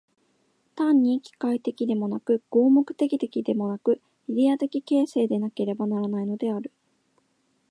[0.73, 6.71] 単に機械的でもなく、合目的的でもなく、イデヤ的形成でなければならないのである。